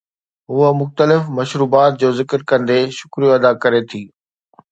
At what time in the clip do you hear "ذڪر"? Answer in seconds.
2.19-2.39